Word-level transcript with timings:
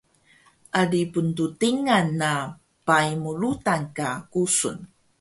Ali 0.79 1.01
pnttingan 1.13 2.07
na 2.21 2.31
pai 2.87 3.09
mu 3.21 3.31
rudan 3.41 3.83
ka 3.97 4.07
kusun 4.31 4.77